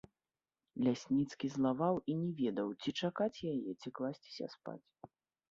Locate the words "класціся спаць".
4.01-4.89